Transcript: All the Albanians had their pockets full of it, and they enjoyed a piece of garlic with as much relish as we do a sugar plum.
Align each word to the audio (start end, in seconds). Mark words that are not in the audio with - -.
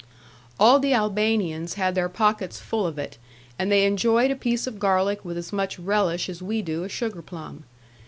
All 0.59 0.79
the 0.79 0.95
Albanians 0.95 1.75
had 1.75 1.93
their 1.93 2.09
pockets 2.09 2.59
full 2.59 2.87
of 2.87 2.97
it, 2.97 3.19
and 3.59 3.71
they 3.71 3.85
enjoyed 3.85 4.31
a 4.31 4.35
piece 4.35 4.65
of 4.65 4.79
garlic 4.79 5.23
with 5.23 5.37
as 5.37 5.53
much 5.53 5.77
relish 5.77 6.27
as 6.27 6.41
we 6.41 6.63
do 6.63 6.83
a 6.83 6.89
sugar 6.89 7.21
plum. 7.21 7.65